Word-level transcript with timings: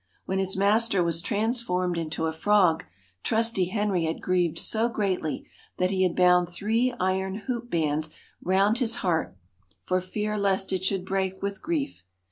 When 0.25 0.39
his 0.39 0.57
master 0.57 1.03
was 1.03 1.21
transformed 1.21 1.95
into 1.95 2.25
a 2.25 2.31
frog, 2.33 2.85
trusty 3.21 3.65
Henry 3.65 4.05
had 4.05 4.19
grieved 4.19 4.57
so 4.57 4.89
greatly 4.89 5.47
that 5.77 5.91
he 5.91 6.01
had 6.01 6.15
bound 6.15 6.49
three 6.49 6.91
iron 6.99 7.35
hoop 7.45 7.69
bands 7.69 8.09
round 8.41 8.79
his 8.79 8.95
heart, 9.05 9.37
for 9.85 10.01
fear 10.01 10.39
lest 10.39 10.73
it 10.73 10.83
should 10.83 11.05
break 11.05 11.43
with 11.43 11.61
grief. 11.61 12.03